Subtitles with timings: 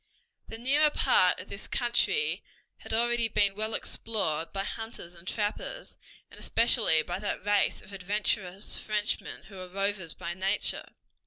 [0.47, 2.41] The nearer part of this country
[2.79, 5.95] had already been well explored by hunters and trappers,
[6.31, 10.87] and especially by that race of adventurous Frenchmen who were rovers by nature.